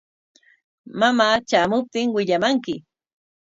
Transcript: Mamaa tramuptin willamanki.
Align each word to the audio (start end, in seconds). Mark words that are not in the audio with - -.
Mamaa 0.99 1.35
tramuptin 1.47 2.07
willamanki. 2.15 2.75